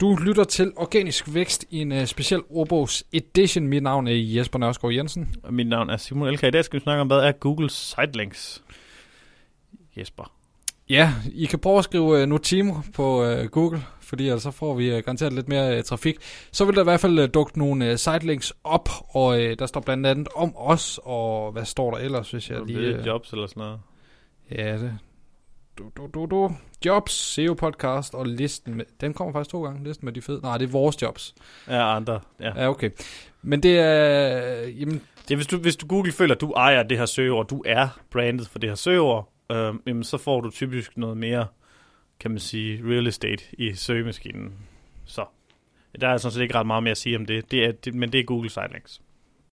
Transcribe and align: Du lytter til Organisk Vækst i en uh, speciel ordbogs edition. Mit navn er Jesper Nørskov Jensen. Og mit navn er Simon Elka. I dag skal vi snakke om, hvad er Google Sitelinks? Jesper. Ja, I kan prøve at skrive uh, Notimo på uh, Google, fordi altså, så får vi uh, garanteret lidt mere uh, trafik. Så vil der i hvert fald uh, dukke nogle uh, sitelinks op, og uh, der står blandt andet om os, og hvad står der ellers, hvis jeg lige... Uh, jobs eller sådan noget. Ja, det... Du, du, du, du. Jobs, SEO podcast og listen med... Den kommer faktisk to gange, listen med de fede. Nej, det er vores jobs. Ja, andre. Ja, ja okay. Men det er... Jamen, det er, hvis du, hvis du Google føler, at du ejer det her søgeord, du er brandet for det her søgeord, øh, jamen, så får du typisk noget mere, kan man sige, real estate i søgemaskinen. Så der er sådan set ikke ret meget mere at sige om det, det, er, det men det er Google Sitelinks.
Du 0.00 0.16
lytter 0.16 0.44
til 0.44 0.72
Organisk 0.76 1.34
Vækst 1.34 1.64
i 1.70 1.78
en 1.78 1.92
uh, 1.92 2.04
speciel 2.04 2.42
ordbogs 2.50 3.04
edition. 3.12 3.66
Mit 3.66 3.82
navn 3.82 4.06
er 4.06 4.12
Jesper 4.12 4.58
Nørskov 4.58 4.92
Jensen. 4.92 5.34
Og 5.42 5.54
mit 5.54 5.66
navn 5.66 5.90
er 5.90 5.96
Simon 5.96 6.28
Elka. 6.28 6.46
I 6.46 6.50
dag 6.50 6.64
skal 6.64 6.80
vi 6.80 6.82
snakke 6.82 7.00
om, 7.00 7.06
hvad 7.06 7.18
er 7.18 7.32
Google 7.32 7.70
Sitelinks? 7.70 8.62
Jesper. 9.96 10.32
Ja, 10.88 11.14
I 11.34 11.44
kan 11.46 11.58
prøve 11.58 11.78
at 11.78 11.84
skrive 11.84 12.22
uh, 12.22 12.28
Notimo 12.28 12.74
på 12.94 13.24
uh, 13.24 13.44
Google, 13.44 13.82
fordi 14.00 14.28
altså, 14.28 14.50
så 14.50 14.56
får 14.56 14.74
vi 14.74 14.96
uh, 14.96 14.98
garanteret 14.98 15.32
lidt 15.32 15.48
mere 15.48 15.78
uh, 15.78 15.84
trafik. 15.84 16.16
Så 16.52 16.64
vil 16.64 16.74
der 16.74 16.80
i 16.80 16.84
hvert 16.84 17.00
fald 17.00 17.18
uh, 17.18 17.28
dukke 17.34 17.58
nogle 17.58 17.90
uh, 17.90 17.96
sitelinks 17.96 18.52
op, 18.64 18.88
og 19.08 19.26
uh, 19.26 19.52
der 19.58 19.66
står 19.66 19.80
blandt 19.80 20.06
andet 20.06 20.28
om 20.36 20.52
os, 20.56 21.00
og 21.02 21.52
hvad 21.52 21.64
står 21.64 21.90
der 21.90 21.98
ellers, 21.98 22.30
hvis 22.30 22.50
jeg 22.50 22.66
lige... 22.66 22.98
Uh, 22.98 23.06
jobs 23.06 23.32
eller 23.32 23.46
sådan 23.46 23.60
noget. 23.60 23.80
Ja, 24.50 24.78
det... 24.78 24.98
Du, 25.78 25.90
du, 25.96 26.06
du, 26.14 26.26
du. 26.26 26.50
Jobs, 26.86 27.12
SEO 27.12 27.54
podcast 27.54 28.14
og 28.14 28.26
listen 28.26 28.74
med... 28.74 28.84
Den 29.00 29.14
kommer 29.14 29.32
faktisk 29.32 29.50
to 29.50 29.64
gange, 29.64 29.84
listen 29.84 30.04
med 30.04 30.12
de 30.12 30.22
fede. 30.22 30.40
Nej, 30.42 30.58
det 30.58 30.66
er 30.66 30.70
vores 30.70 31.02
jobs. 31.02 31.34
Ja, 31.68 31.96
andre. 31.96 32.20
Ja, 32.40 32.60
ja 32.60 32.68
okay. 32.68 32.90
Men 33.42 33.62
det 33.62 33.78
er... 33.78 34.68
Jamen, 34.68 35.02
det 35.22 35.30
er, 35.30 35.36
hvis 35.36 35.46
du, 35.46 35.58
hvis 35.58 35.76
du 35.76 35.86
Google 35.86 36.12
føler, 36.12 36.34
at 36.34 36.40
du 36.40 36.52
ejer 36.52 36.82
det 36.82 36.98
her 36.98 37.06
søgeord, 37.06 37.48
du 37.48 37.62
er 37.66 38.00
brandet 38.10 38.48
for 38.48 38.58
det 38.58 38.70
her 38.70 38.74
søgeord, 38.74 39.32
øh, 39.50 39.74
jamen, 39.86 40.04
så 40.04 40.18
får 40.18 40.40
du 40.40 40.50
typisk 40.50 40.96
noget 40.96 41.16
mere, 41.16 41.46
kan 42.20 42.30
man 42.30 42.40
sige, 42.40 42.82
real 42.84 43.06
estate 43.06 43.44
i 43.52 43.74
søgemaskinen. 43.74 44.52
Så 45.04 45.24
der 46.00 46.08
er 46.08 46.16
sådan 46.16 46.32
set 46.32 46.42
ikke 46.42 46.54
ret 46.54 46.66
meget 46.66 46.82
mere 46.82 46.90
at 46.90 46.98
sige 46.98 47.16
om 47.16 47.26
det, 47.26 47.50
det, 47.50 47.64
er, 47.64 47.72
det 47.72 47.94
men 47.94 48.12
det 48.12 48.20
er 48.20 48.24
Google 48.24 48.50
Sitelinks. 48.50 49.00